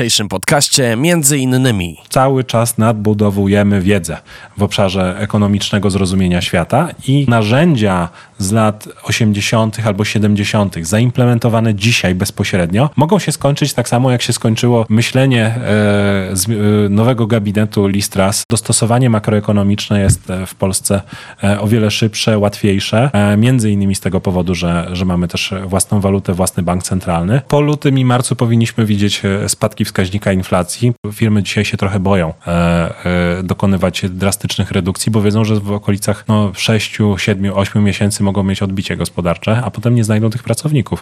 [0.00, 4.16] dzisiejszym podcaście między innymi cały czas nadbudowujemy wiedzę
[4.56, 8.08] w obszarze ekonomicznego zrozumienia świata i narzędzia
[8.40, 9.78] z lat 80.
[9.86, 15.60] albo 70., zaimplementowane dzisiaj bezpośrednio, mogą się skończyć tak samo, jak się skończyło myślenie e,
[16.32, 18.44] z e, nowego gabinetu Listras.
[18.50, 21.02] Dostosowanie makroekonomiczne jest e, w Polsce
[21.44, 25.54] e, o wiele szybsze, łatwiejsze, e, między innymi z tego powodu, że, że mamy też
[25.66, 27.40] własną walutę, własny bank centralny.
[27.48, 30.92] Po lutym i marcu powinniśmy widzieć spadki wskaźnika inflacji.
[31.12, 32.50] Firmy dzisiaj się trochę boją e,
[33.04, 38.42] e, dokonywać drastycznych redukcji, bo wiedzą, że w okolicach no, 6, 7, 8 miesięcy mogą
[38.42, 41.00] mieć odbicie gospodarcze, a potem nie znajdą tych pracowników.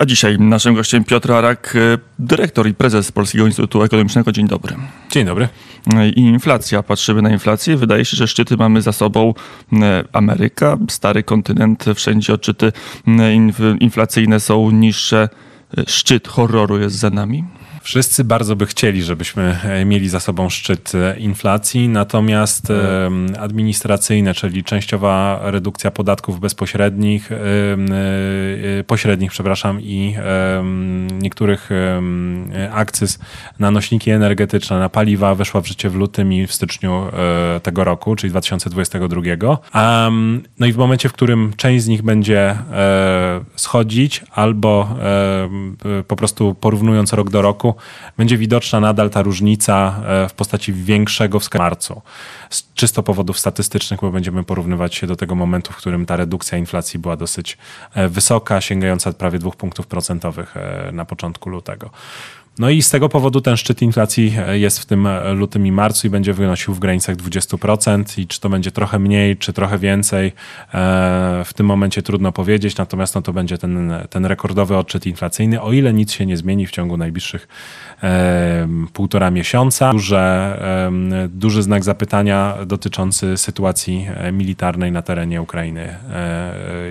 [0.00, 4.32] A dzisiaj naszym gościem Piotr Arak, e, dyrektor i prezes Polskiego Instytutu Ekonomicznego.
[4.32, 4.76] Dzień dobry.
[5.10, 5.48] Dzień dobry.
[5.94, 7.76] E, I inflacja, patrzymy na inflację.
[7.76, 9.34] Wydaje się, że szczyty mamy za sobą.
[9.72, 12.72] E, Ameryka, stary kontynent, wszędzie odczyty
[13.06, 15.28] inf- inflacyjne są niższe.
[15.86, 17.44] Szczyt horroru jest za nami.
[17.82, 24.34] Wszyscy bardzo by chcieli, żebyśmy e, mieli za sobą szczyt e, inflacji, natomiast e, administracyjne,
[24.34, 27.38] czyli częściowa redukcja podatków bezpośrednich, e,
[28.86, 30.14] pośrednich, przepraszam, i
[31.12, 31.70] niektórych
[32.72, 33.18] akcyz
[33.58, 37.06] na nośniki energetyczne, na paliwa weszła w życie w lutym i w styczniu
[37.62, 39.58] tego roku, czyli 2022.
[39.72, 42.56] A, mm, no i w momencie, w którym część z nich będzie
[43.56, 44.88] schodzić albo
[46.08, 47.69] po prostu porównując rok do roku,
[48.16, 52.02] będzie widoczna nadal ta różnica e, w postaci większego wskaźnika marcu.
[52.50, 56.58] Z czysto powodów statystycznych, bo będziemy porównywać się do tego momentu, w którym ta redukcja
[56.58, 57.58] inflacji była dosyć
[57.94, 61.90] e, wysoka, sięgająca prawie dwóch punktów procentowych e, na początku lutego.
[62.60, 65.72] No i z tego powodu ten szczyt inflacji e, jest w tym e, lutym i
[65.72, 69.78] marcu i będzie wynosił w granicach 20% i czy to będzie trochę mniej, czy trochę
[69.78, 70.32] więcej, e,
[71.44, 75.72] w tym momencie trudno powiedzieć, natomiast no to będzie ten, ten rekordowy odczyt inflacyjny, o
[75.72, 77.48] ile nic się nie zmieni w ciągu najbliższych
[78.92, 79.92] półtora miesiąca.
[79.92, 80.58] Duże,
[81.28, 85.96] duży znak zapytania dotyczący sytuacji militarnej na terenie Ukrainy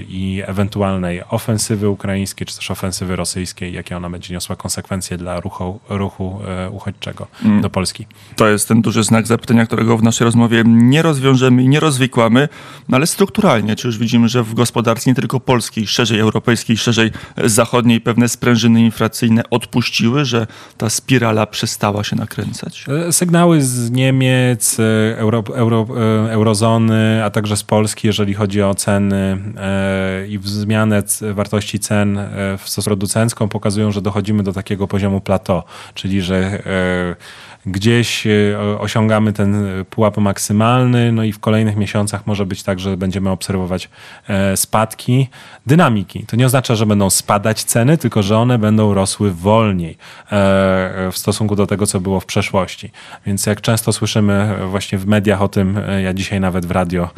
[0.07, 5.58] i ewentualnej ofensywy ukraińskiej, czy też ofensywy rosyjskiej, jakie ona będzie niosła konsekwencje dla ruchu,
[5.89, 7.27] ruchu e, uchodźczego
[7.61, 8.05] do Polski.
[8.35, 12.49] To jest ten duży znak zapytania, którego w naszej rozmowie nie rozwiążemy i nie rozwikłamy,
[12.89, 17.11] no ale strukturalnie, czy już widzimy, że w gospodarce nie tylko polskiej, szerzej europejskiej, szerzej
[17.45, 20.47] zachodniej pewne sprężyny inflacyjne odpuściły, że
[20.77, 22.85] ta spirala przestała się nakręcać?
[23.07, 25.87] E, Sygnały z Niemiec, e, euro, euro,
[26.27, 31.03] e, eurozony, a także z Polski, jeżeli chodzi o ceny e, i zmianę
[31.33, 35.48] wartości cen e, w stosunku producencką, pokazują, że dochodzimy do takiego poziomu plateau,
[35.93, 37.15] czyli że e,
[37.65, 38.31] gdzieś e,
[38.79, 43.89] osiągamy ten pułap maksymalny, no i w kolejnych miesiącach może być tak, że będziemy obserwować
[44.27, 45.27] e, spadki
[45.65, 46.25] dynamiki.
[46.25, 49.97] To nie oznacza, że będą spadać ceny, tylko że one będą rosły wolniej
[51.11, 52.91] w stosunku do tego, co było w przeszłości.
[53.25, 57.09] Więc jak często słyszymy właśnie w mediach o tym, ja dzisiaj nawet w radio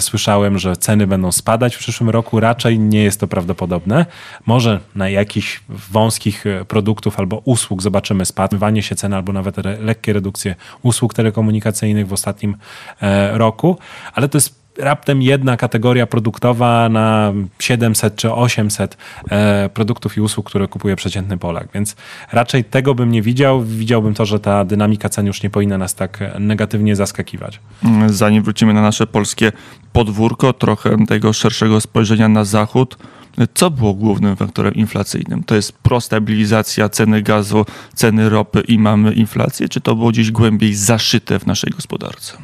[0.00, 4.06] słyszałem, że ceny będą spadać w przyszłym roku, raczej nie jest to prawdopodobne.
[4.46, 7.82] Może na jakichś wąskich produktów albo usług.
[7.82, 12.56] Zobaczymy spadanie się cen albo nawet re, lekkie redukcje usług telekomunikacyjnych w ostatnim
[13.02, 13.78] e, roku,
[14.14, 18.96] ale to jest raptem jedna kategoria produktowa na 700 czy 800
[19.30, 21.68] e, produktów i usług, które kupuje przeciętny Polak.
[21.74, 21.96] Więc
[22.32, 23.62] raczej tego bym nie widział.
[23.62, 27.60] Widziałbym to, że ta dynamika cen już nie powinna nas tak negatywnie zaskakiwać.
[28.06, 29.52] Zanim wrócimy na nasze polskie
[29.92, 32.98] podwórko, trochę tego szerszego spojrzenia na zachód.
[33.54, 35.44] Co było głównym faktorem inflacyjnym?
[35.44, 40.74] To jest prostabilizacja ceny gazu, ceny ropy i mamy inflację, czy to było gdzieś głębiej
[40.74, 42.36] zaszyte w naszej gospodarce?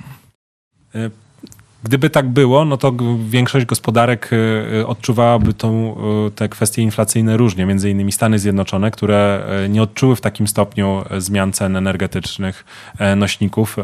[1.82, 2.92] Gdyby tak było, no to
[3.28, 4.30] większość gospodarek
[4.80, 5.96] e, odczuwałaby tą,
[6.26, 7.66] e, te kwestie inflacyjne różnie.
[7.66, 12.64] Między innymi Stany Zjednoczone, które nie odczuły w takim stopniu zmian cen energetycznych
[13.16, 13.76] nośników,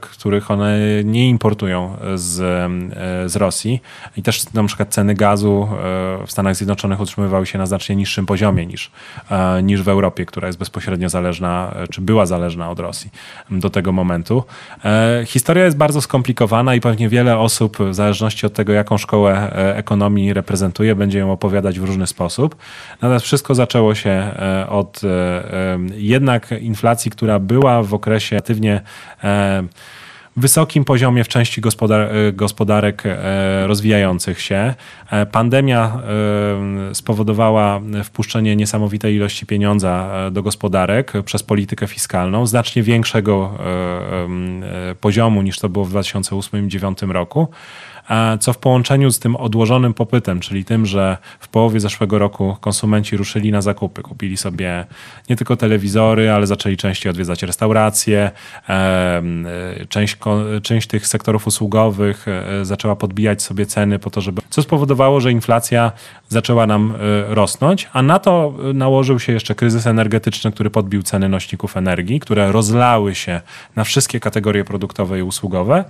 [0.00, 2.36] których one nie importują z,
[3.32, 3.80] z Rosji.
[4.16, 5.68] I też na przykład ceny gazu
[6.26, 8.90] w Stanach Zjednoczonych utrzymywały się na znacznie niższym poziomie niż,
[9.62, 13.10] niż w Europie, która jest bezpośrednio zależna, czy była zależna od Rosji
[13.50, 14.44] do tego momentu.
[15.26, 19.76] Historia jest bardzo skomplikowana i pewnie wiele osób, w zależności od tego, jaką szkołę e,
[19.76, 22.56] ekonomii reprezentuje, będzie ją opowiadać w różny sposób.
[23.02, 28.80] Natomiast wszystko zaczęło się e, od e, jednak inflacji, która była w okresie relatywnie
[29.24, 29.64] e,
[30.38, 33.02] wysokim poziomie w części gospodar gospodarek
[33.66, 34.74] rozwijających się.
[35.32, 36.02] Pandemia
[36.92, 43.58] spowodowała wpuszczenie niesamowitej ilości pieniądza do gospodarek przez politykę fiskalną, znacznie większego
[45.00, 47.48] poziomu niż to było w 2008-2009 roku
[48.40, 53.16] co w połączeniu z tym odłożonym popytem, czyli tym, że w połowie zeszłego roku konsumenci
[53.16, 54.84] ruszyli na zakupy, kupili sobie
[55.30, 58.30] nie tylko telewizory, ale zaczęli częściej odwiedzać restauracje,
[59.88, 60.16] część,
[60.62, 65.32] część tych sektorów usługowych e, zaczęła podbijać sobie ceny po to, żeby, co spowodowało, że
[65.32, 65.92] inflacja
[66.28, 71.28] zaczęła nam e, rosnąć, a na to nałożył się jeszcze kryzys energetyczny, który podbił ceny
[71.28, 73.40] nośników energii, które rozlały się
[73.76, 75.84] na wszystkie kategorie produktowe i usługowe.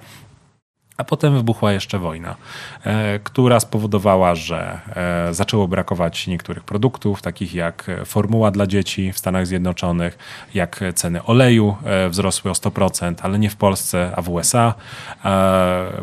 [0.99, 2.37] A potem wybuchła jeszcze wojna,
[2.85, 9.19] e, która spowodowała, że e, zaczęło brakować niektórych produktów, takich jak formuła dla dzieci w
[9.19, 10.19] Stanach Zjednoczonych,
[10.55, 14.75] jak ceny oleju e, wzrosły o 100%, ale nie w Polsce, a w USA,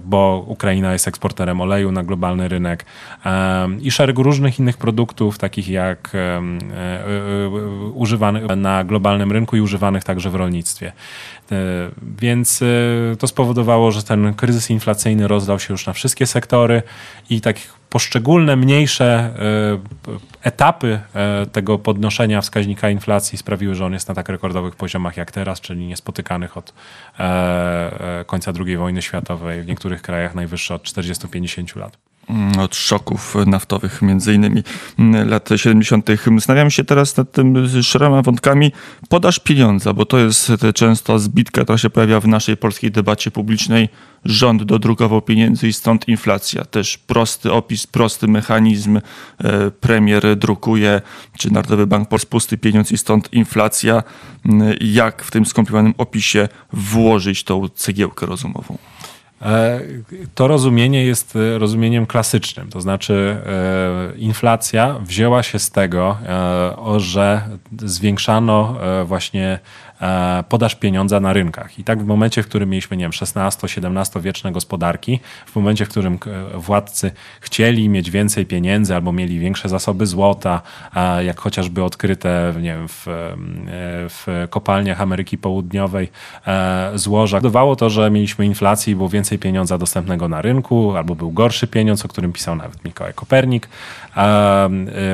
[0.03, 2.86] bo Ukraina jest eksporterem oleju na globalny rynek
[3.81, 6.12] i szereg różnych innych produktów, takich jak
[7.94, 10.91] używanych na globalnym rynku i używanych także w rolnictwie.
[12.01, 12.63] Więc
[13.19, 16.83] to spowodowało, że ten kryzys inflacyjny inflacyjny rozlał się już na wszystkie sektory
[17.29, 17.57] i tak
[17.89, 24.29] poszczególne, mniejsze e, etapy e, tego podnoszenia wskaźnika inflacji sprawiły, że on jest na tak
[24.29, 26.73] rekordowych poziomach jak teraz, czyli niespotykanych od
[27.19, 31.97] e, końca II wojny światowej, w niektórych krajach najwyższe od 40-50 lat.
[32.30, 34.63] Mm, od szoków naftowych, między innymi
[35.00, 36.10] mm, lat 70.
[36.36, 38.72] Zastanawiam się teraz nad tym szerema wątkami.
[39.10, 43.89] Podaż pieniądza, bo to jest często zbitka, która się pojawia w naszej polskiej debacie publicznej.
[44.25, 46.66] Rząd dodrukował pieniędzy i stąd inflacja.
[46.66, 48.98] Też prosty opis, prosty mechanizm.
[48.98, 51.01] E, premier drukuje,
[51.38, 54.04] czy Narodowy Bank Polski pusty pieniądz i stąd inflacja.
[54.45, 58.77] Mm, jak w tym skomplikowanym opisie włożyć tą cegiełkę rozumową?
[59.45, 59.81] E,
[60.36, 66.18] to rozumienie jest e, rozumieniem klasycznym, to znaczy e, inflacja wzięła się z tego,
[66.97, 67.42] że
[67.77, 69.59] zwiększano właśnie
[70.49, 71.79] podaż pieniądza na rynkach.
[71.79, 75.89] I tak w momencie, w którym mieliśmy, nie wiem, XVI-XVII wieczne gospodarki, w momencie, w
[75.89, 76.19] którym
[76.53, 77.11] władcy
[77.41, 80.61] chcieli mieć więcej pieniędzy albo mieli większe zasoby złota,
[81.25, 83.05] jak chociażby odkryte nie wiem, w,
[84.09, 86.09] w kopalniach Ameryki Południowej
[86.47, 91.15] e, złoża, dawało to, że mieliśmy inflację i było więcej pieniądza dostępnego na rynku, albo
[91.15, 93.69] był gorszy pieniądz, o którym pisał nawet Mikołaj Kopernik e,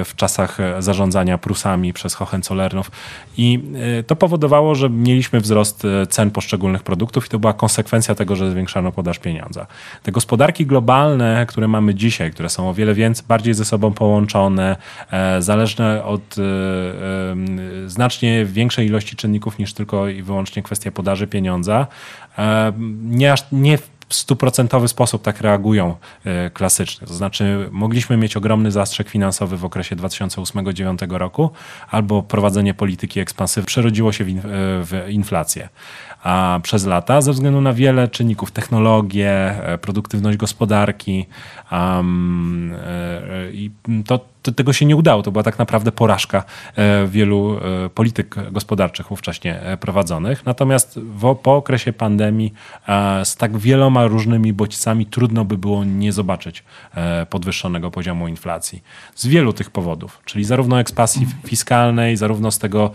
[0.05, 2.91] w czasach zarządzania Prusami przez Hohenzollernów.
[3.37, 3.59] I
[4.07, 8.51] to powodowało, że mieliśmy wzrost e, cen poszczególnych produktów i to była konsekwencja tego, że
[8.51, 9.67] zwiększano podaż pieniądza.
[10.03, 14.75] Te gospodarki globalne, które mamy dzisiaj, które są o wiele więcej, bardziej ze sobą połączone,
[15.11, 16.41] e, zależne od e,
[17.89, 21.87] znacznie większej ilości czynników niż tylko i wyłącznie kwestia podaży pieniądza,
[23.03, 23.77] nie, aż, nie
[24.11, 27.07] stuprocentowy sposób tak reagują e, klasycznie.
[27.07, 31.49] To znaczy, mogliśmy mieć ogromny zastrzyk finansowy w okresie 2008-2009 roku,
[31.91, 34.33] albo prowadzenie polityki ekspansywnej przerodziło się w, e,
[34.85, 35.69] w inflację
[36.23, 41.25] a przez lata ze względu na wiele czynników, technologię, e, produktywność gospodarki.
[41.71, 42.75] Um,
[43.53, 43.71] I
[44.05, 45.23] to, to, tego się nie udało.
[45.23, 46.43] To była tak naprawdę porażka
[46.75, 50.45] e, wielu e, polityk gospodarczych ówcześnie prowadzonych.
[50.45, 52.53] Natomiast w, po okresie pandemii
[53.23, 56.63] z tak wieloma różnymi bodźcami trudno by było nie zobaczyć
[57.29, 58.83] podwyższonego poziomu inflacji.
[59.15, 62.91] Z wielu tych powodów, czyli zarówno ekspansji fiskalnej, zarówno z tego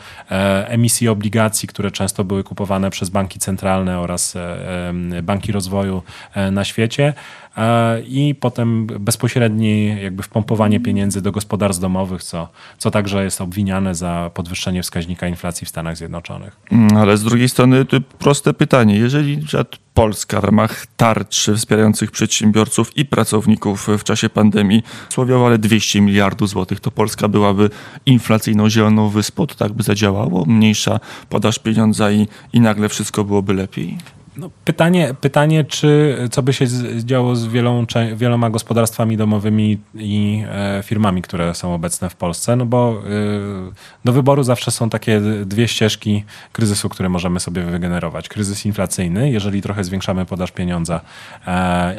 [0.66, 6.02] emisji obligacji, które często były kupowane przez banki centralne oraz e, banki rozwoju
[6.34, 7.14] e, na świecie
[7.56, 13.94] e, i potem bezpośrednie jakby wpompowanie pieniędzy do gospodarstw domowych, co, co także jest obwiniane
[13.94, 16.56] za podwyższenie wskaźnika inflacji w Stanach Zjednoczonych.
[16.72, 17.84] Mm, ale z drugiej strony
[18.18, 19.42] proste pytanie, jeżeli
[19.94, 26.48] Polska w ramach tarczy wspierających przedsiębiorców i pracowników w czasie pandemii słowiowo ale 200 miliardów
[26.48, 27.70] złotych, to Polska byłaby
[28.06, 30.44] inflacyjną zieloną wyspą, to tak by zadziałało?
[30.46, 33.98] Mniejsza podaż pieniądza i, i nagle wszystko byłoby lepiej?
[34.36, 36.66] No, pytanie, pytanie, czy co by się
[36.98, 42.66] działo z wielą, wieloma gospodarstwami domowymi i e, firmami, które są obecne w Polsce, no
[42.66, 43.10] bo e,
[44.04, 48.28] do wyboru zawsze są takie dwie ścieżki kryzysu, które możemy sobie wygenerować.
[48.28, 51.00] Kryzys inflacyjny, jeżeli trochę zwiększamy podaż pieniądza,
[51.46, 51.50] e,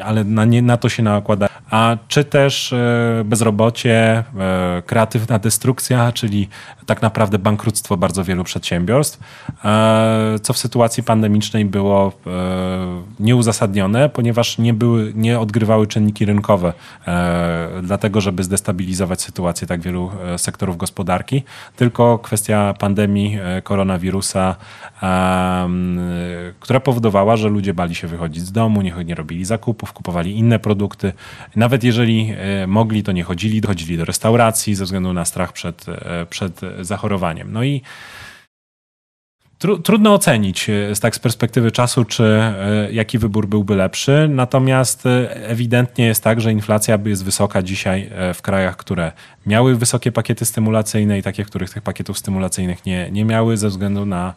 [0.04, 1.48] ale na, nie, na to się nakłada.
[1.70, 6.48] A czy też e, bezrobocie, e, kreatywna destrukcja, czyli
[6.86, 9.20] tak naprawdę bankructwo bardzo wielu przedsiębiorstw,
[9.64, 12.12] e, co w sytuacji pandemicznej było
[13.20, 16.72] nieuzasadnione, ponieważ nie, były, nie odgrywały czynniki rynkowe,
[17.06, 21.42] e, dlatego żeby zdestabilizować sytuację tak wielu e, sektorów gospodarki,
[21.76, 24.56] tylko kwestia pandemii e, koronawirusa,
[25.02, 25.68] e,
[26.60, 30.58] która powodowała, że ludzie bali się wychodzić z domu, nie, nie robili zakupów, kupowali inne
[30.58, 31.12] produkty.
[31.56, 35.86] Nawet jeżeli e, mogli, to nie chodzili, chodzili do restauracji ze względu na strach przed,
[35.88, 37.52] e, przed zachorowaniem.
[37.52, 37.82] No i
[39.58, 44.28] Tru, trudno ocenić e, z tak z perspektywy czasu, czy e, jaki wybór byłby lepszy.
[44.30, 49.12] Natomiast e, ewidentnie jest tak, że inflacja jest wysoka dzisiaj w krajach, które
[49.46, 54.06] miały wysokie pakiety stymulacyjne i takie, których tych pakietów stymulacyjnych nie, nie miały ze względu
[54.06, 54.34] na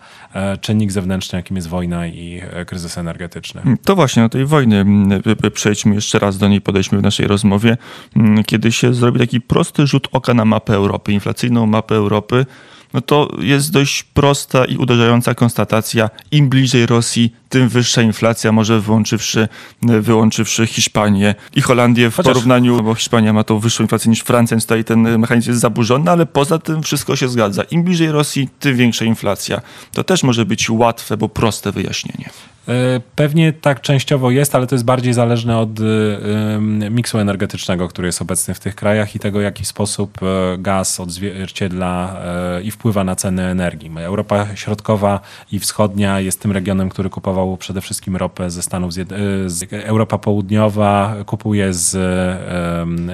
[0.61, 3.61] czynnik zewnętrzny, jakim jest wojna i kryzys energetyczny.
[3.85, 5.21] To właśnie o tej wojny mm,
[5.53, 7.77] przejdźmy jeszcze raz do niej, podejdźmy w naszej rozmowie.
[8.15, 12.45] Mm, Kiedy się zrobi taki prosty rzut oka na mapę Europy, inflacyjną mapę Europy,
[12.93, 16.09] no to jest dość prosta i uderzająca konstatacja.
[16.31, 19.47] Im bliżej Rosji, tym wyższa inflacja, może wyłączywszy,
[19.81, 24.55] wyłączywszy Hiszpanię i Holandię w Chociaż- porównaniu, bo Hiszpania ma tą wyższą inflację niż Francja,
[24.55, 27.63] więc tutaj ten mechanizm jest zaburzony, ale poza tym wszystko się zgadza.
[27.63, 29.61] Im bliżej Rosji, tym większa inflacja.
[29.93, 32.29] To też może być łatwe, bo proste wyjaśnienie.
[32.67, 38.05] E, Pewnie tak częściowo jest, ale to jest bardziej zależne od ym, miksu energetycznego, który
[38.07, 42.15] jest obecny w tych krajach i tego, w jaki sposób e, gaz odzwierciedla
[42.57, 43.91] e, i wpływa na ceny energii.
[43.97, 45.19] Europa Środkowa
[45.51, 49.13] i Wschodnia jest tym regionem, który kupował przede wszystkim ropę ze Stanów Zjed-
[49.45, 51.97] e, z Europa Południowa kupuje z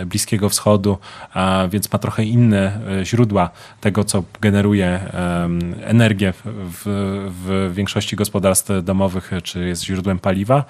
[0.07, 0.97] Bliskiego Wschodu,
[1.33, 3.49] a więc ma trochę inne e, źródła
[3.81, 4.99] tego, co generuje
[5.83, 6.81] energię w,
[7.45, 10.65] w, większości gospodarstw domowych, czy jest źródłem paliwa.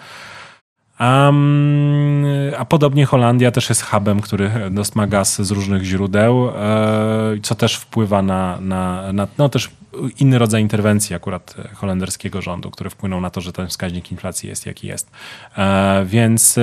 [0.99, 2.25] Mm,
[2.57, 4.51] a podobnie Holandia też jest hubem, który
[4.95, 6.53] ma gaz z różnych źródeł, e,
[7.43, 9.69] co też wpływa na, na, na no też
[10.19, 14.65] inny rodzaj interwencji akurat holenderskiego rządu, który wpłynął na to, że ten wskaźnik inflacji jest
[14.65, 15.11] jaki jest.
[15.57, 16.59] E, Więc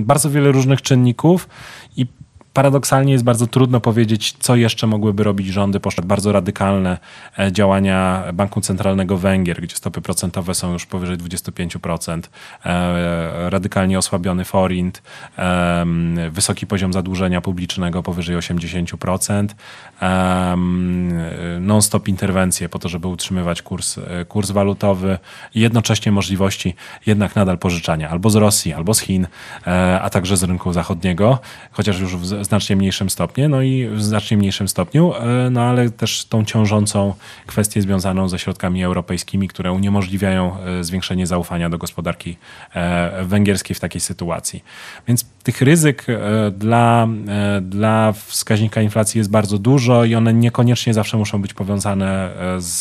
[0.00, 1.48] bardzo wiele różnych czynników
[1.96, 2.06] i
[2.54, 5.80] paradoksalnie jest bardzo trudno powiedzieć, co jeszcze mogłyby robić rządy.
[5.80, 6.98] Poszły bardzo radykalne
[7.38, 12.30] e, działania Banku Centralnego Węgier, gdzie stopy procentowe są już powyżej 25%,
[12.64, 15.02] e, radykalnie osłabiony forint,
[15.36, 19.54] em, wysoki poziom zadłużenia publicznego powyżej 80%,
[20.00, 21.12] em,
[21.60, 25.18] non-stop interwencje po to, żeby utrzymywać kurs, e, kurs walutowy
[25.54, 26.74] i jednocześnie możliwości
[27.06, 29.26] jednak nadal pożyczania albo z Rosji, albo z Chin,
[29.66, 31.38] e, a także z rynku zachodniego,
[31.72, 35.62] chociaż już w z- znacznie mniejszym stopniu, no i w znacznie mniejszym stopniu, e, no
[35.62, 37.14] ale też tą ciążącą
[37.46, 42.36] kwestię związaną ze środkami europejskimi, które uniemożliwiają e, zwiększenie zaufania do gospodarki
[42.74, 44.64] e, węgierskiej w takiej sytuacji.
[45.08, 50.94] Więc tych ryzyk e, dla, e, dla wskaźnika inflacji jest bardzo dużo i one niekoniecznie
[50.94, 52.80] zawsze muszą być powiązane e, z,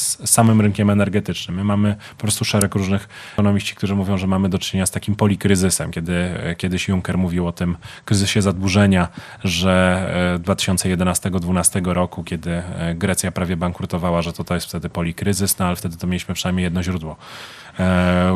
[0.00, 1.56] z samym rynkiem energetycznym.
[1.56, 5.16] My mamy po prostu szereg różnych ekonomiści, którzy mówią, że mamy do czynienia z takim
[5.16, 9.08] polikryzysem, kiedy kiedyś Juncker mówił o tym kryzysie zadłużenia,
[9.44, 12.62] że e, 2011-2012 roku, kiedy
[12.94, 16.64] Grecja prawie bankrutowała, że to, to jest wtedy polikryzys, no ale wtedy to mieliśmy przynajmniej
[16.64, 17.16] jedno źródło,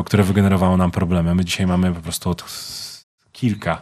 [0.05, 1.35] które wygenerowało nam problemy.
[1.35, 2.43] My dzisiaj mamy po prostu od
[3.35, 3.81] kilka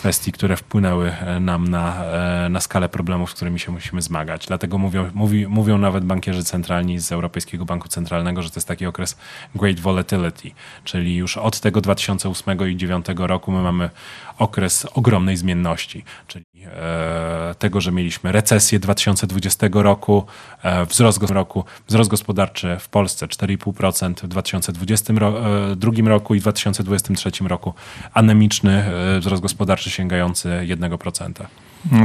[0.00, 4.46] kwestii, które wpłynęły e, nam na, e, na skalę problemów, z którymi się musimy zmagać.
[4.46, 8.86] Dlatego mówią, mówi, mówią nawet bankierzy centralni z Europejskiego Banku Centralnego, że to jest taki
[8.86, 9.16] okres
[9.54, 10.50] great volatility,
[10.84, 13.90] czyli już od tego 2008 i 2009 roku my mamy
[14.38, 20.26] okres ogromnej zmienności, czyli e, tego, że mieliśmy recesję 2020 roku,
[20.88, 26.42] wzrost, roku, wzrost gospodarczy w Polsce 4,5% w 2022 ro, e, drugim roku i w
[26.42, 27.74] 2023 roku
[28.14, 28.84] anemiczny
[29.20, 31.46] wzrost gospodarczy sięgający 1%.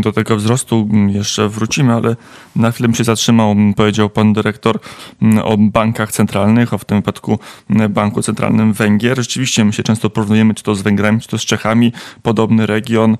[0.01, 2.15] Do tego wzrostu mm, jeszcze wrócimy, ale
[2.55, 3.51] na chwilę bym się zatrzymał.
[3.51, 4.79] Mm, Powiedział pan dyrektor
[5.21, 7.39] mm, o bankach centralnych, o w tym wypadku
[7.89, 9.17] Banku Centralnym Węgier.
[9.17, 11.91] Rzeczywiście my się często porównujemy, czy to z Węgrami, czy to z Czechami.
[12.23, 13.17] Podobny region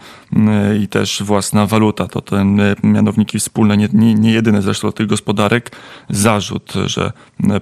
[0.81, 2.07] i też własna waluta.
[2.07, 2.45] To te
[2.83, 5.71] mianowniki wspólne, nie, nie, nie jedyne zresztą tych gospodarek.
[6.09, 7.11] Zarzut, że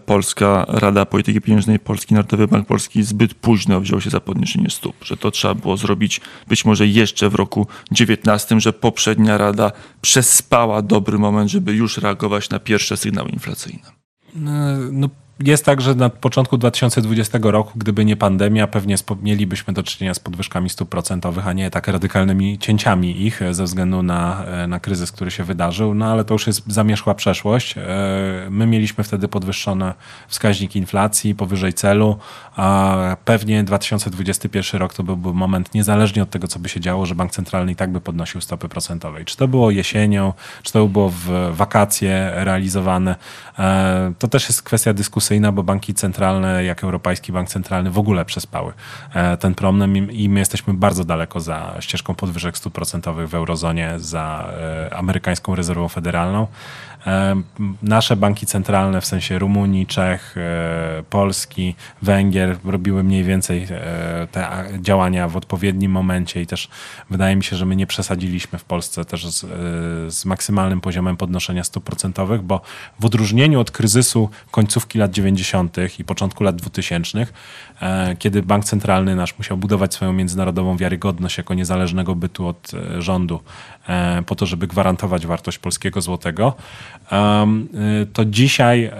[0.05, 4.95] Polska Rada Polityki Pieniężnej, Polski Narodowy Bank Polski zbyt późno wziął się za podniesienie stóp,
[5.05, 9.71] że to trzeba było zrobić być może jeszcze w roku 19, że poprzednia Rada
[10.01, 13.89] przespała dobry moment, żeby już reagować na pierwsze sygnały inflacyjne.
[14.35, 14.51] No,
[14.91, 15.09] no,
[15.39, 20.19] jest tak, że na początku 2020 roku, gdyby nie pandemia, pewnie mielibyśmy do czynienia z
[20.19, 24.79] podwyżkami stóp procentowych, a nie tak radykalnymi cięciami ich e, ze względu na, e, na
[24.79, 25.93] kryzys, który się wydarzył.
[25.93, 27.77] No ale to już jest zamierzchła przeszłość.
[27.77, 27.81] E,
[28.49, 29.93] My mieliśmy wtedy podwyższony
[30.27, 32.17] wskaźnik inflacji powyżej celu,
[32.55, 37.15] a pewnie 2021 rok to byłby moment, niezależnie od tego, co by się działo, że
[37.15, 39.21] bank centralny i tak by podnosił stopy procentowe.
[39.21, 43.15] I Czy to było jesienią, czy to było w wakacje realizowane,
[44.19, 44.93] to też jest kwestia
[45.23, 48.73] dyskusyjna, bo banki centralne, jak Europejski Bank Centralny, w ogóle przespały
[49.13, 53.93] e, ten problem i- my jesteśmy bardzo daleko za ścieżką podwyżek stóp procentowych w eurozonie,
[53.97, 54.49] za
[54.89, 56.47] e, amerykańską rezerwą federalną.
[57.81, 64.65] Nasze banki centralne, w sensie Rumunii, Czech, e, Polski, Węgier, robiły mniej więcej e, te
[64.81, 66.69] działania w odpowiednim momencie i też
[67.09, 69.47] wydaje mi się, że my nie przesadziliśmy w Polsce też z, e,
[70.11, 72.61] z maksymalnym poziomem podnoszenia stóp procentowych, bo
[72.99, 75.99] w odróżnieniu od kryzysu końcówki lat 90.
[75.99, 77.25] i początku lat 2000, e,
[78.19, 83.39] kiedy bank centralny nasz musiał budować swoją międzynarodową wiarygodność jako niezależnego bytu od e, rządu,
[83.87, 86.53] e, po to, żeby gwarantować wartość polskiego złotego,
[88.13, 88.95] to dzisiaj e,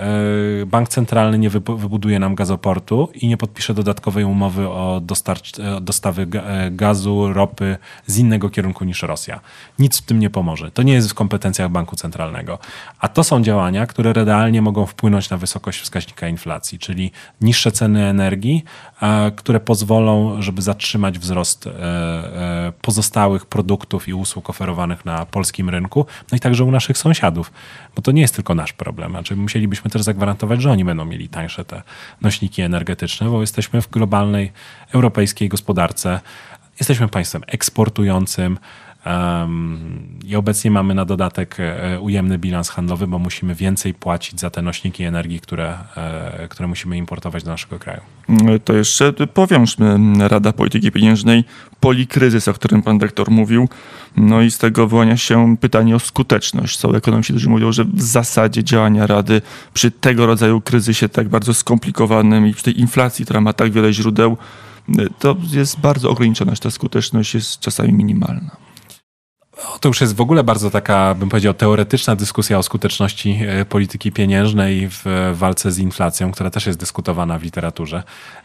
[0.65, 6.43] bank centralny nie wybuduje nam gazoportu i nie podpisze dodatkowej umowy o e, dostawy ga-
[6.45, 9.39] e, gazu, ropy z innego kierunku niż Rosja.
[9.79, 10.71] Nic w tym nie pomoże.
[10.71, 12.59] To nie jest w kompetencjach banku centralnego.
[12.99, 17.11] A to są działania, które realnie mogą wpłynąć na wysokość wskaźnika inflacji, czyli
[17.41, 18.73] niższe ceny energii, e,
[19.36, 26.06] które pozwolą, żeby zatrzymać wzrost e, e, pozostałych produktów i usług oferowanych na polskim rynku,
[26.32, 27.51] no i także u naszych sąsiadów,
[27.96, 29.12] bo to nie jest tylko nasz problem.
[29.12, 31.82] Znaczy musielibyśmy też zagwarantować, że oni będą mieli tańsze te
[32.22, 34.51] nośniki energetyczne, bo jesteśmy w globalnej
[34.94, 36.20] europejskiej gospodarce.
[36.80, 38.58] Jesteśmy państwem eksportującym.
[40.25, 44.62] I obecnie mamy na dodatek e, ujemny bilans handlowy, bo musimy więcej płacić za te
[44.62, 48.01] nośniki energii, które, e, które musimy importować do naszego kraju.
[48.65, 51.43] To jeszcze powiążmy Rada Polityki Pieniężnej,
[51.79, 53.69] polikryzys, o którym pan dyrektor mówił.
[54.17, 56.79] No i z tego wyłania się pytanie o skuteczność.
[56.79, 59.41] Są ekonomiści, którzy mówią, że w zasadzie działania Rady
[59.74, 63.93] przy tego rodzaju kryzysie tak bardzo skomplikowanym i przy tej inflacji, która ma tak wiele
[63.93, 64.38] źródeł,
[65.19, 68.73] to jest bardzo ograniczona, ta skuteczność jest czasami minimalna.
[69.67, 73.65] O, To już jest w ogóle bardzo taka, bym powiedział, teoretyczna dyskusja o skuteczności e,
[73.65, 78.03] polityki pieniężnej w e, walce z inflacją, która też jest dyskutowana w literaturze.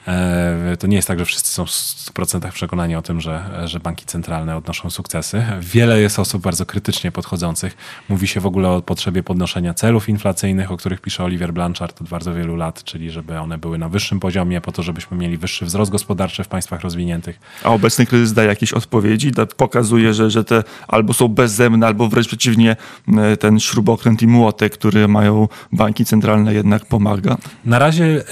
[0.09, 3.81] E, To nie jest tak, że wszyscy są w 100% przekonani o tym, że, że
[3.81, 5.45] banki centralne odnoszą sukcesy.
[5.61, 7.77] Wiele jest osób bardzo krytycznie podchodzących.
[8.09, 12.09] Mówi się w ogóle o potrzebie podnoszenia celów inflacyjnych, o których pisze Oliver Blanchard od
[12.09, 15.65] bardzo wielu lat, czyli żeby one były na wyższym poziomie, po to, żebyśmy mieli wyższy
[15.65, 17.41] wzrost gospodarczy w państwach rozwiniętych.
[17.65, 22.29] A obecny kryzys daje jakieś odpowiedzi, pokazuje, że, że te albo są bezzemne, albo wręcz
[22.29, 22.77] przeciwnie,
[23.17, 27.37] e, ten śrubokręt i młotek, który mają banki centralne jednak pomaga.
[27.65, 28.23] Na razie,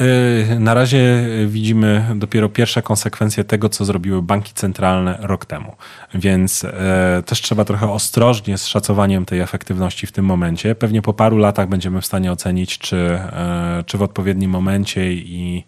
[0.53, 5.77] y, na razie widzimy dopiero pierwsze konsekwencje tego, co zrobiły banki centralne rok temu.
[6.15, 6.73] Więc y,
[7.27, 10.75] też trzeba trochę ostrożnie z szacowaniem tej efektywności w tym momencie.
[10.75, 13.19] Pewnie po paru latach będziemy w stanie ocenić, czy,
[13.87, 15.65] czy w odpowiednim momencie i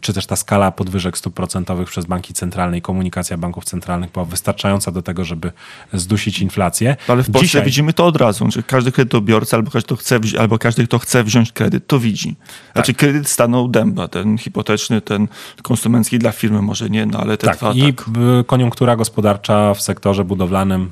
[0.00, 4.24] czy też ta skala podwyżek stóp procentowych przez banki centralne i komunikacja banków centralnych była
[4.24, 5.52] wystarczająca do tego, żeby
[5.92, 6.96] zdusić inflację.
[7.08, 10.20] Ale w Polsce Dzisiaj- widzimy to od razu, że każdy kredytobiorca albo każdy, kto chce,
[10.20, 12.36] wzi- albo każdy, kto chce wziąć kredyt, to widzi.
[12.72, 15.28] Znaczy kredyt stanął dęba, ten hipoteczny, ten
[15.62, 18.06] konsumencki dla firmy może nie, no ale te Tak, dwa i tak.
[18.46, 20.90] koniunktura gospodarcza w sektorze budowlanym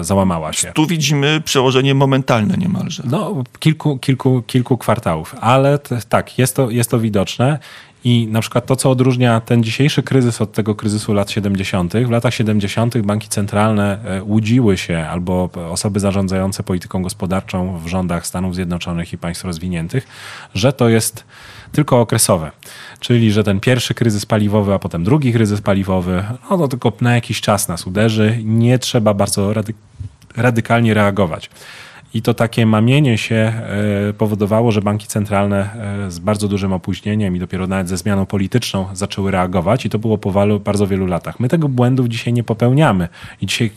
[0.00, 0.72] e, załamała się.
[0.72, 3.02] Tu widzimy przełożenie momentalne niemalże.
[3.06, 7.58] No, kilku, kilku, kilku kwartałów, ale t, tak, jest to, jest to widoczne.
[8.04, 12.10] I na przykład to, co odróżnia ten dzisiejszy kryzys od tego kryzysu lat 70., w
[12.10, 12.98] latach 70.
[12.98, 19.18] banki centralne e, łudziły się, albo osoby zarządzające polityką gospodarczą w rządach Stanów Zjednoczonych i
[19.18, 20.06] państw rozwiniętych,
[20.54, 21.24] że to jest
[21.72, 22.50] tylko okresowe.
[23.00, 27.14] Czyli, że ten pierwszy kryzys paliwowy, a potem drugi kryzys paliwowy, no to tylko na
[27.14, 28.38] jakiś czas nas uderzy.
[28.44, 29.74] Nie trzeba bardzo rady,
[30.36, 31.50] radykalnie reagować.
[32.14, 35.70] I to takie mamienie się e, powodowało, że banki centralne
[36.06, 39.98] e, z bardzo dużym opóźnieniem i dopiero nawet ze zmianą polityczną zaczęły reagować i to
[39.98, 41.40] było po walu, bardzo wielu latach.
[41.40, 43.08] My tego błędów dzisiaj nie popełniamy.
[43.40, 43.70] I dzisiaj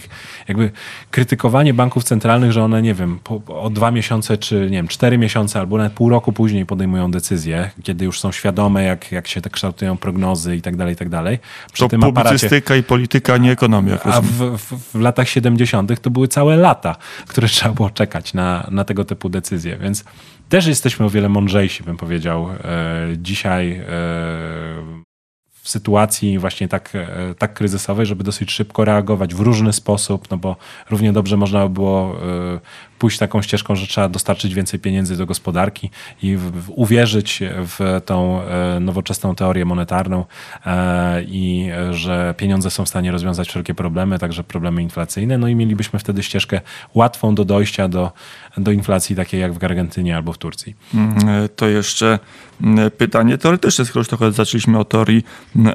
[0.48, 0.72] jakby
[1.12, 5.18] krytykowanie banków centralnych, że one, nie wiem, po, o dwa miesiące czy nie wiem, cztery
[5.18, 9.42] miesiące albo nawet pół roku później podejmują decyzje, kiedy już są świadome, jak, jak się
[9.42, 11.40] te kształtują prognozy i tak dalej, i tak dalej.
[11.74, 13.98] Przy To tym aparacie publicystyka i polityka, nie ekonomia.
[14.04, 16.02] a w, w, w latach 70.
[16.02, 16.96] to były całe lata,
[17.28, 19.78] które trzeba było czekać na, na tego typu decyzje.
[19.78, 20.04] Więc
[20.50, 22.58] też jesteśmy o wiele mądrzejsi, bym powiedział, e,
[23.18, 25.05] dzisiaj e,
[25.66, 30.38] w sytuacji właśnie tak, e, tak kryzysowej, żeby dosyć szybko reagować w różny sposób, no
[30.38, 30.56] bo
[30.90, 32.16] równie dobrze można by było
[32.56, 32.60] e,
[33.00, 35.90] pójść taką ścieżką, że trzeba dostarczyć więcej pieniędzy do gospodarki
[36.24, 40.26] i uwierzyć w tą e, nowoczesną teorię monetarną
[41.28, 46.00] i że pieniądze są w stanie rozwiązać wszelkie problemy, także problemy inflacyjne, no i mielibyśmy
[46.00, 46.62] wtedy ścieżkę
[46.94, 48.12] łatwą do dojścia do,
[48.58, 50.76] do inflacji takiej jak w Argentynie albo w Turcji.
[50.94, 51.16] Mm,
[51.56, 52.20] To jeszcze
[52.62, 55.24] mm, pytanie teoretyczne, skoro już trochę zaczęliśmy o teorii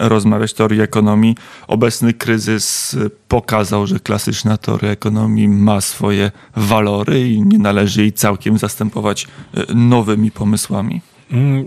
[0.00, 1.36] rozmawiać, teorii ekonomii.
[1.68, 2.96] Obecny kryzys
[3.28, 9.74] pokazał, że klasyczna teoria ekonomii ma swoje walory i nie należy jej całkiem zastępować e,
[9.74, 11.00] nowymi pomysłami.
[11.32, 11.66] Mm,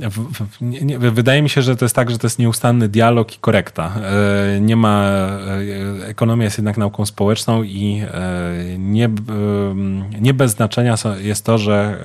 [1.13, 3.91] wydaje mi się, że to jest tak, że to jest nieustanny dialog i korekta.
[4.56, 5.04] E, Nie ma.
[6.04, 9.10] e, Ekonomia jest jednak nauką społeczną i e, nie,
[10.21, 12.04] nie bez znaczenia jest to, że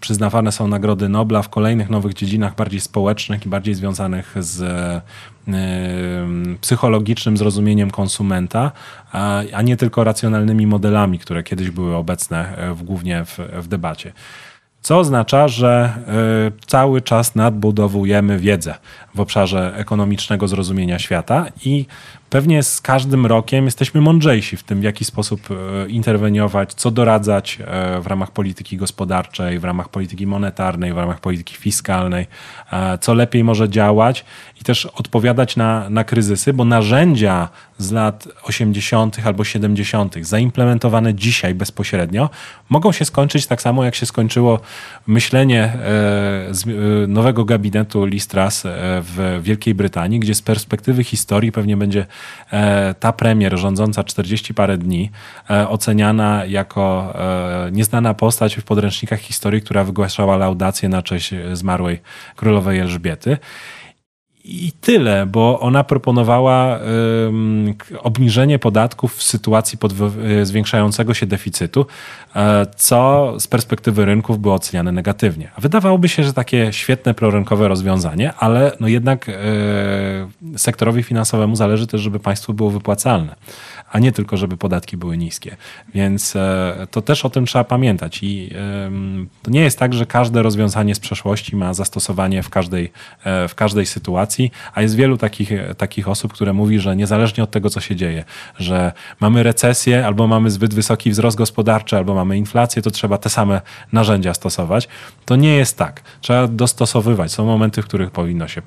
[0.00, 4.64] przyznawane są nagrody Nobla w kolejnych nowych dziedzinach bardziej społecznych i bardziej związanych z
[6.60, 8.72] psychologicznym zrozumieniem konsumenta,
[9.12, 14.12] a, nie tylko racjonalnymi modelami, które kiedyś były obecne w, głównie w, w debacie.
[14.84, 15.92] Co oznacza, że
[16.48, 18.74] y, cały czas nadbudowujemy wiedzę
[19.14, 21.86] w obszarze ekonomicznego zrozumienia świata i
[22.34, 25.54] pewnie z każdym rokiem jesteśmy mądrzejsi w tym, w jaki sposób y,
[25.88, 27.58] interweniować, co doradzać
[27.98, 32.26] y, w ramach polityki gospodarczej, w ramach polityki monetarnej, w ramach polityki fiskalnej,
[32.72, 34.24] e, co lepiej może działać
[34.60, 39.18] i też odpowiadać na, na kryzysy, bo narzędzia z lat 80.
[39.24, 42.30] albo 70., zaimplementowane dzisiaj bezpośrednio,
[42.68, 44.60] mogą się skończyć tak samo, jak się skończyło
[45.06, 45.76] myślenie e,
[47.04, 48.70] e, nowego gabinetu Listras e,
[49.02, 52.06] w Wielkiej Brytanii, gdzie z perspektywy historii pewnie będzie e,
[53.00, 55.10] ta premier rządząca 40 parę dni
[55.50, 57.14] e, oceniana jako
[57.66, 62.00] e, nieznana postać w podręcznikach historii, która wygłaszała laudację na cześć zmarłej
[62.36, 63.38] królowej Elżbiety.
[64.46, 66.78] I tyle, bo ona proponowała
[67.78, 69.78] k- obniżenie podatków w sytuacji
[70.40, 71.86] y, zwiększającego się deficytu,
[72.36, 75.50] e, co z perspektywy rynków było oceniane negatywnie.
[75.58, 79.32] Wydawałoby się, że takie świetne prorynkowe rozwiązanie, ale no jednak e,
[80.56, 83.34] sektorowi finansowemu zależy też, żeby państwu było wypłacalne,
[83.94, 85.56] a nie tylko, żeby podatki były niskie.
[85.94, 88.18] Więc e, to też o tym trzeba pamiętać.
[88.22, 88.50] I
[89.42, 92.92] to nie jest tak, że każde rozwiązanie z przeszłości ma zastosowanie w każdej,
[93.24, 97.50] e, w każdej sytuacji, a jest wielu takich, takich osób, które mówi, że niezależnie od
[97.50, 98.24] tego, co się dzieje,
[98.58, 103.28] że mamy recesję, albo mamy zbyt wysoki wzrost gospodarczy, albo mamy inflację, to trzeba te
[103.28, 103.60] same
[103.92, 104.88] narzędzia stosować.
[105.24, 106.02] To nie jest tak.
[106.20, 107.32] Trzeba dostosowywać.
[107.32, 108.62] Są momenty, w których powinno się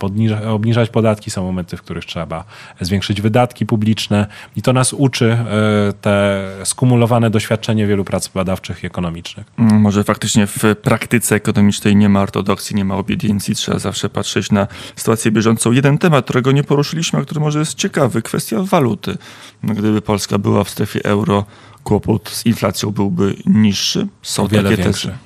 [0.47, 2.43] obniżać podatki, są momenty, w których trzeba
[2.81, 8.87] zwiększyć wydatki publiczne i to nas uczy e, te skumulowane doświadczenie wielu prac badawczych i
[8.87, 9.47] ekonomicznych.
[9.59, 14.51] Mm, Może faktycznie w praktyce ekonomicznej nie ma ortodoksji, nie ma obiediencji, trzeba zawsze patrzeć
[14.51, 15.71] na sytuację bieżącą.
[15.71, 19.17] Jeden temat, którego nie poruszyliśmy, a który może jest ciekawy, kwestia waluty.
[19.63, 21.45] No, Gdyby Polska była w strefie euro,
[21.83, 24.07] kłopot z inflacją byłby niższy.
[24.21, 25.07] Są o wiele takie większy.
[25.07, 25.19] tezy.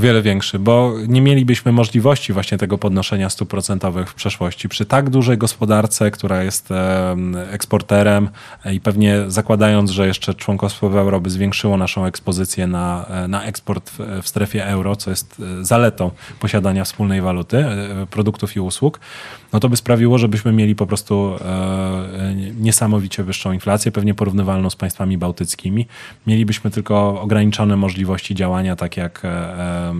[0.00, 4.68] O wiele większy, bo nie mielibyśmy możliwości właśnie tego podnoszenia stóp procentowych w przeszłości.
[4.68, 8.28] Przy tak dużej gospodarce, która jest em, eksporterem
[8.72, 13.44] i pewnie zakładając, że jeszcze członkostwo w euro by zwiększyło naszą ekspozycję na, e, na
[13.44, 16.10] eksport w, w strefie euro, co jest e, zaletą
[16.40, 19.00] posiadania wspólnej waluty, e, produktów i usług,
[19.52, 24.76] no to by sprawiło, żebyśmy mieli po prostu e, niesamowicie wyższą inflację, pewnie porównywalną z
[24.76, 25.86] państwami bałtyckimi.
[26.26, 29.94] Mielibyśmy tylko ograniczone możliwości działania, tak jak e, e,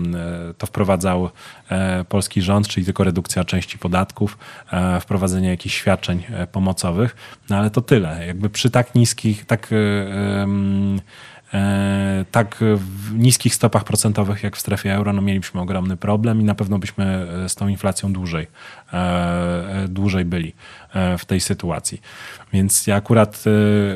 [0.57, 1.29] to wprowadzał
[1.69, 4.37] e, polski rząd, czyli tylko redukcja części podatków,
[4.71, 7.15] e, wprowadzenie jakichś świadczeń e, pomocowych,
[7.49, 8.27] no ale to tyle.
[8.27, 10.47] Jakby przy tak niskich, tak e, e,
[12.31, 16.55] tak w niskich stopach procentowych jak w strefie euro, no mielibyśmy ogromny problem i na
[16.55, 18.47] pewno byśmy e, z tą inflacją dłużej,
[18.93, 20.53] e, e, dłużej byli
[20.93, 22.01] e, w tej sytuacji.
[22.53, 23.43] Więc ja akurat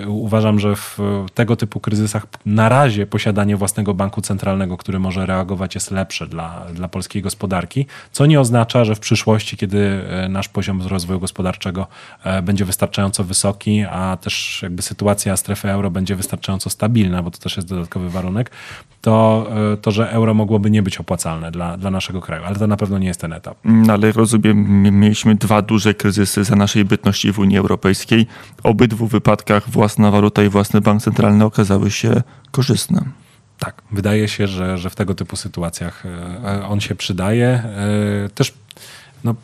[0.04, 1.00] e, uważam, że w
[1.34, 6.66] tego typu kryzysach na razie posiadanie własnego banku centralnego, który może reagować, jest lepsze dla,
[6.74, 11.88] dla polskiej gospodarki, co nie oznacza, że w przyszłości, kiedy e, nasz poziom rozwoju gospodarczego
[12.24, 17.40] e, będzie wystarczająco wysoki, a też jakby sytuacja strefy euro będzie wystarczająco stabilna, bo to
[17.46, 18.52] też jest dodatkowy warunek,
[19.02, 22.44] to, e, to że euro mogłoby nie być opłacalne dla, dla naszego kraju.
[22.46, 23.58] Ale to na pewno nie jest ten etap.
[23.64, 28.28] No, ale rozumiem, mieliśmy dwa duże kryzysy za naszej bytności w Unii Europejskiej.
[28.62, 33.02] W obydwu wypadkach własna waluta i własny bank centralny okazały się korzystne.
[33.60, 37.48] Tak, wydaje się, że, że w tego typu sytuacjach e, on się przydaje.
[37.48, 38.54] E, Też
[39.26, 39.36] no, e,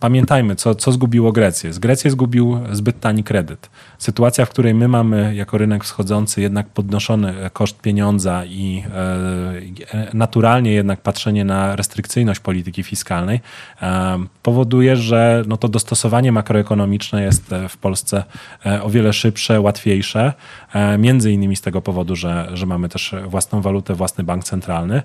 [0.00, 1.72] pamiętajmy, co, co zgubiło Grecję.
[1.72, 3.70] Z Grecję zgubił zbyt tani kredyt.
[3.98, 10.72] Sytuacja, w której my mamy jako rynek wschodzący jednak podnoszony koszt pieniądza i e, naturalnie
[10.72, 13.40] jednak patrzenie na restrykcyjność polityki fiskalnej
[13.82, 18.24] e, powoduje, że no to dostosowanie makroekonomiczne jest w Polsce
[18.66, 20.32] e, o wiele szybsze, łatwiejsze.
[20.74, 25.02] E, między innymi z tego powodu, że, że mamy też własną walutę, własny bank centralny.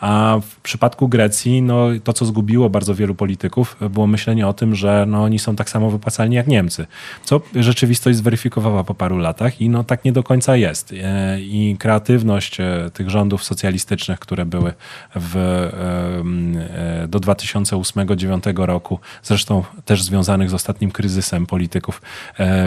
[0.00, 4.74] A w przypadku Grecji, no, to co zgubiło bardzo wielu polityków, było myślenie o tym,
[4.74, 6.86] że no, oni są tak samo wypłacalni jak Niemcy.
[7.24, 10.92] Co rzeczywistość zweryfikowała po paru latach i no, tak nie do końca jest.
[10.92, 14.72] E, I kreatywność e, tych rządów socjalistycznych, które były
[15.16, 22.02] w, e, do 2008-2009 roku, zresztą też związanych z ostatnim kryzysem polityków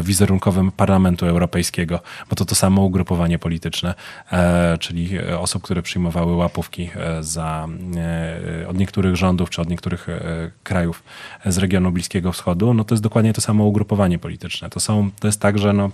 [0.04, 3.94] wizerunkowym Parlamentu Europejskiego, bo to to samo ugrupowanie polityczne,
[4.80, 6.90] czyli osób, które przyjmowały łapówki
[7.24, 7.68] za,
[8.62, 11.04] e, od niektórych rządów czy od niektórych e, krajów
[11.46, 14.70] z regionu Bliskiego Wschodu, no to jest dokładnie to samo ugrupowanie polityczne.
[14.70, 15.92] To, są, to jest tak, że no,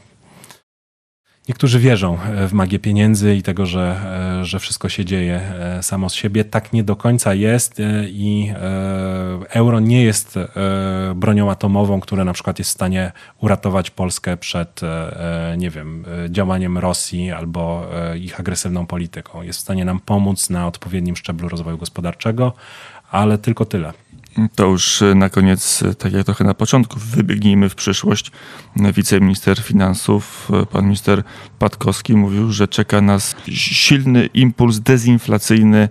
[1.47, 3.99] Niektórzy wierzą e, w magię pieniędzy i tego, że,
[4.43, 5.41] że wszystko się dzieje
[5.81, 6.45] samo z siebie.
[6.45, 8.53] Tak nie do końca jest i
[9.49, 10.39] euro nie jest
[11.15, 14.81] bronią atomową, która na przykład jest w stanie uratować Polskę przed,
[15.57, 17.87] nie wiem, działaniem Rosji albo
[18.19, 19.41] ich agresywną polityką.
[19.41, 22.53] Jest w stanie nam pomóc na odpowiednim szczeblu rozwoju gospodarczego,
[23.11, 23.93] ale tylko tyle.
[24.55, 28.31] To już na koniec, tak jak trochę na początku, wybiegnijmy w przyszłość.
[28.93, 31.23] Wiceminister finansów, pan minister
[31.59, 35.89] Patkowski mówił, że czeka nas silny impuls dezinflacyjny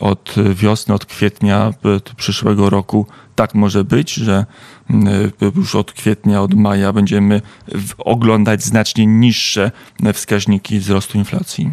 [0.00, 1.72] od wiosny, od kwietnia
[2.16, 3.06] przyszłego roku.
[3.34, 4.46] Tak może być, że
[5.56, 7.42] już od kwietnia, od maja będziemy
[7.98, 9.70] oglądać znacznie niższe
[10.14, 11.70] wskaźniki wzrostu inflacji.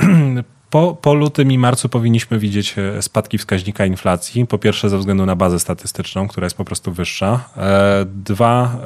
[0.70, 4.46] Po, po lutym i marcu powinniśmy widzieć e, spadki wskaźnika inflacji.
[4.46, 7.48] Po pierwsze ze względu na bazę statystyczną, która jest po prostu wyższa.
[7.56, 8.76] E, dwa,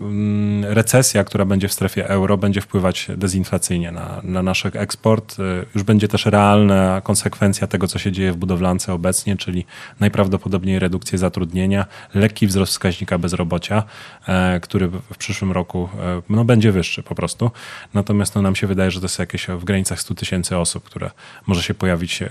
[0.00, 5.36] e, mm, recesja, która będzie w strefie euro, będzie wpływać dezinflacyjnie na, na nasz eksport.
[5.74, 9.66] Już będzie też realna konsekwencja tego, co się dzieje w budowlance obecnie, czyli
[10.00, 13.82] najprawdopodobniej redukcję zatrudnienia, lekki wzrost wskaźnika bezrobocia,
[14.62, 15.88] który w przyszłym roku
[16.28, 17.50] no, będzie wyższy po prostu.
[17.94, 21.03] Natomiast no, nam się wydaje, że to jest jakieś w granicach 100 tysięcy osób, które
[21.04, 21.10] które
[21.46, 22.28] może się pojawić e,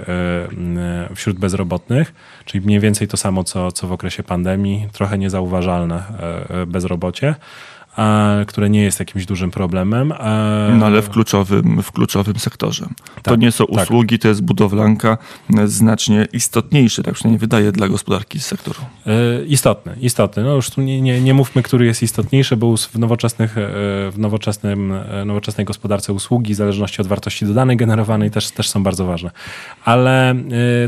[1.16, 2.14] wśród bezrobotnych,
[2.46, 7.36] czyli mniej więcej to samo, co, co w okresie pandemii, trochę niezauważalne e, e, bezrobocie
[8.48, 10.14] które nie jest jakimś dużym problemem.
[10.78, 12.88] No ale w kluczowym, w kluczowym sektorze.
[13.16, 13.84] Tak, to nie są tak.
[13.84, 14.22] usługi, tak.
[14.22, 15.18] to jest budowlanka
[15.66, 18.80] znacznie istotniejszy, tak przynajmniej wydaje dla gospodarki z sektoru.
[19.06, 20.44] E, istotny, istotny.
[20.44, 23.62] No już tu nie, nie, nie mówmy, który jest istotniejszy, bo w, nowoczesnych, e,
[24.12, 28.84] w nowoczesnym, e, nowoczesnej gospodarce usługi, w zależności od wartości dodanej generowanej, też, też są
[28.84, 29.32] bardzo ważne.
[29.86, 30.36] Ale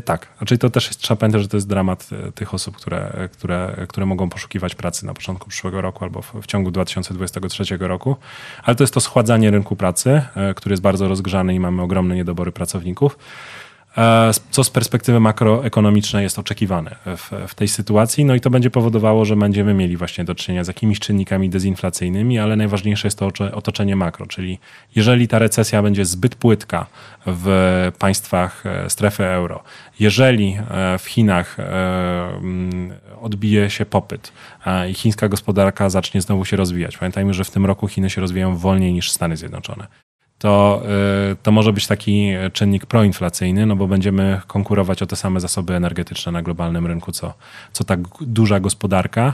[0.06, 3.86] tak, znaczy to też jest, trzeba pamiętać, że to jest dramat tych osób, które, które,
[3.88, 8.16] które mogą poszukiwać pracy na początku przyszłego roku albo w, w ciągu 2000 2023 roku,
[8.64, 12.16] ale to jest to schładzanie rynku pracy, e, który jest bardzo rozgrzany i mamy ogromne
[12.16, 13.18] niedobory pracowników
[14.50, 18.26] co z perspektywy makroekonomicznej jest oczekiwane w, w, tej sytuacji.
[18.26, 22.40] No i to będzie powodowało, że będziemy mieli właśnie do czynienia z jakimiś czynnikami dezinflacyjnymi,
[22.40, 24.60] ale najważniejsze jest to otoczenie makro, czyli
[24.96, 26.86] jeżeli ta recesja będzie zbyt płytka
[27.26, 29.64] w państwach e, strefy euro,
[30.00, 30.58] jeżeli
[31.00, 31.58] w Chinach
[33.22, 34.32] odbije się popyt
[34.90, 36.98] i chińska gospodarka zacznie znowu się rozwijać.
[36.98, 40.05] Pamiętajmy, że w tym roku Chiny się rozwijają wolniej niż Stany Zjednoczone.
[40.46, 40.82] To,
[41.32, 45.76] y, to może być taki czynnik proinflacyjny, no bo będziemy konkurować o te same zasoby
[45.76, 47.34] energetyczne na globalnym rynku, co,
[47.72, 49.34] co tak duża gospodarka.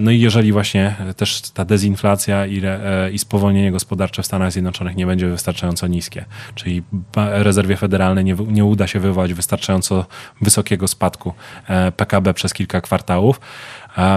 [0.00, 4.96] No i jeżeli właśnie też ta dezinflacja i, e, i spowolnienie gospodarcze w Stanach Zjednoczonych
[4.96, 6.82] nie będzie wystarczająco niskie, czyli
[7.16, 10.06] rezerwie federalnej nie, nie uda się wywołać wystarczająco
[10.40, 11.34] wysokiego spadku
[11.68, 13.40] e, PKB przez kilka kwartałów,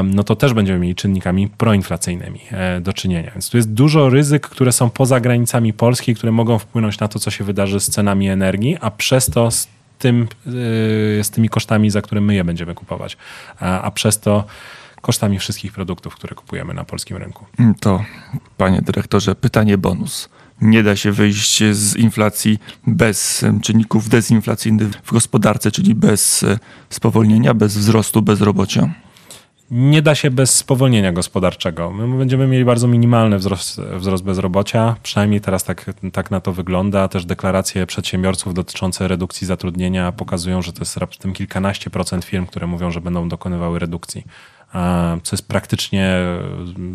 [0.04, 3.32] no to też będziemy mieli czynnikami proinflacyjnymi e, do czynienia.
[3.32, 7.20] Więc tu jest dużo ryzyk, które są poza granicami Polski, które mogą wpłynąć na to,
[7.20, 9.68] co się wydarzy z cenami energii, a przez to z,
[10.00, 13.18] tym, e, z tymi kosztami, za które my je będziemy kupować.
[13.60, 14.44] A, a przez to
[15.02, 17.46] kosztami wszystkich produktów, które kupujemy na polskim rynku.
[17.80, 18.04] To,
[18.58, 20.30] panie dyrektorze, pytanie bonus
[20.62, 26.60] nie da się wyjść z inflacji bez czynników dezinflacyjnych w gospodarce, czyli bez e,
[26.90, 28.90] spowolnienia, bez wzrostu bezrobocia
[29.72, 31.92] nie da się bez spowolnienia gospodarczego.
[31.92, 37.08] My będziemy mieli bardzo minimalny wzrost, wzrost bezrobocia, przynajmniej teraz tak, tak na to wygląda.
[37.08, 42.68] Też deklaracje przedsiębiorców dotyczące redukcji zatrudnienia pokazują, że to jest raptem kilkanaście procent firm, które
[42.68, 44.24] mówią, że będą dokonywały redukcji.
[45.24, 46.18] Co jest praktycznie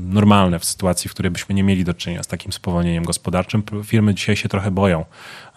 [0.08, 3.62] normalne w sytuacji, w której byśmy nie mieli do czynienia z takim spowolnieniem gospodarczym.
[3.84, 5.04] Firmy dzisiaj się trochę boją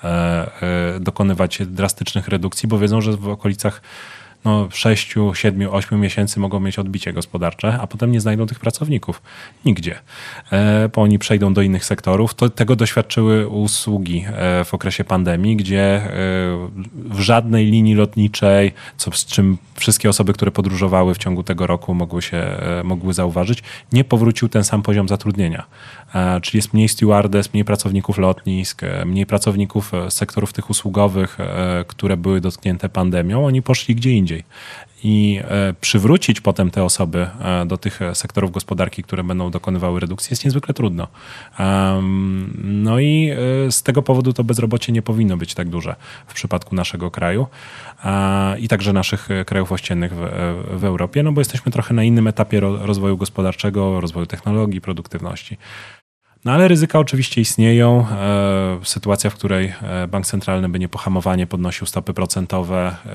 [0.03, 3.81] e, e, dokonywać drastycznych redukcji, bo wiedzą, że w okolicach
[4.45, 9.21] no 6, 7, 8 miesięcy mogą mieć odbicie gospodarcze, a potem nie znajdą tych pracowników
[9.65, 9.99] nigdzie.
[10.51, 12.33] E, Bo oni przejdą do innych sektorów.
[12.33, 16.09] To, tego doświadczyły usługi e, w okresie pandemii, gdzie e,
[16.95, 21.93] w żadnej linii lotniczej, co, z czym wszystkie osoby, które podróżowały w ciągu tego roku
[21.93, 22.43] mogły się,
[22.83, 25.63] mogły zauważyć, nie powrócił ten sam poziom zatrudnienia.
[26.13, 31.37] E, Czyli jest mniej stewardess, mniej pracowników lotnisk, e, mniej pracowników e, sektorów tych usługowych,
[31.87, 33.45] które były dotknięte pandemią.
[33.45, 34.43] Oni poszli gdzie indziej.
[35.03, 35.41] I
[35.81, 37.27] przywrócić potem te osoby
[37.65, 41.07] do tych sektorów gospodarki, które będą dokonywały redukcji, jest niezwykle trudno.
[42.63, 43.31] No i
[43.69, 45.95] z tego powodu to bezrobocie nie powinno być tak duże
[46.27, 47.47] w przypadku naszego kraju
[48.59, 50.19] i także naszych krajów ościennych w,
[50.79, 55.57] w Europie, no bo jesteśmy trochę na innym etapie ro- rozwoju gospodarczego, rozwoju technologii, produktywności.
[56.45, 58.07] No ale ryzyka oczywiście istnieją.
[58.11, 63.13] E, Sytuacja, w której e, bank centralny by niepohamowanie podnosił stopy procentowe, e,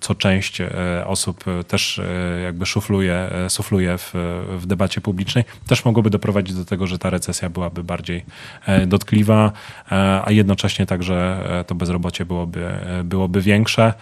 [0.00, 0.58] co część
[1.06, 2.00] osób też
[2.44, 4.10] jakby szufluje, sufluje w,
[4.58, 8.24] w debacie publicznej, też mogłoby doprowadzić do tego, że ta recesja byłaby bardziej
[8.86, 9.52] dotkliwa,
[10.24, 12.70] a jednocześnie także to bezrobocie byłoby,
[13.04, 13.94] byłoby większe.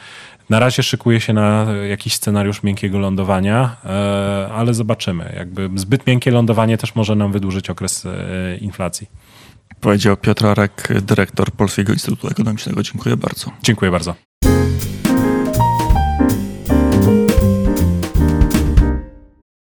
[0.51, 5.33] Na razie szykuje się na jakiś scenariusz miękkiego lądowania, e, ale zobaczymy.
[5.37, 9.07] Jakby zbyt miękkie lądowanie też może nam wydłużyć okres e, inflacji.
[9.81, 12.83] Powiedział Piotr Arek, dyrektor Polskiego Instytutu Ekonomicznego.
[12.83, 13.51] Dziękuję bardzo.
[13.63, 14.15] Dziękuję bardzo.